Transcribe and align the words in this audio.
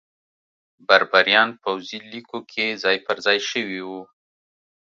بربریان 0.87 1.49
پوځي 1.61 1.99
لیکو 2.11 2.39
کې 2.51 2.65
ځای 2.83 2.97
پرځای 3.07 3.37
شوي 3.49 3.81
وو. 3.87 4.01